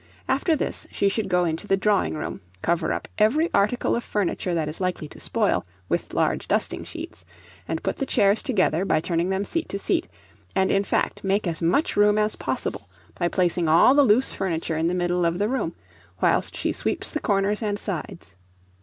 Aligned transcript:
After 0.27 0.55
this 0.55 0.87
she 0.89 1.09
should 1.09 1.29
go 1.29 1.45
into 1.45 1.67
the 1.67 1.77
drawing 1.77 2.15
room, 2.15 2.41
cover 2.63 2.91
up 2.91 3.07
every 3.19 3.51
article 3.53 3.95
of 3.95 4.03
furniture 4.03 4.55
that 4.55 4.67
is 4.67 4.81
likely 4.81 5.07
to 5.07 5.19
spoil, 5.19 5.63
with 5.89 6.15
large 6.15 6.47
dusting 6.47 6.83
sheets, 6.83 7.23
and 7.67 7.83
put 7.83 7.97
the 7.97 8.07
chairs 8.07 8.41
together, 8.41 8.83
by 8.83 8.99
turning 8.99 9.29
them 9.29 9.45
seat 9.45 9.69
to 9.69 9.77
seat, 9.77 10.07
and, 10.55 10.71
in 10.71 10.83
fact, 10.83 11.23
make 11.23 11.45
as 11.45 11.61
much 11.61 11.95
room 11.95 12.17
as 12.17 12.35
possible, 12.35 12.89
by 13.19 13.27
placing 13.27 13.69
all 13.69 13.93
the 13.93 14.01
loose 14.01 14.33
furniture 14.33 14.75
in 14.75 14.87
the 14.87 14.95
middle 14.95 15.23
of 15.23 15.37
the 15.37 15.47
room, 15.47 15.75
whilst 16.19 16.55
she 16.55 16.71
sweeps 16.71 17.11
the 17.11 17.19
corners 17.19 17.61
and 17.61 17.77
sides. 17.77 18.33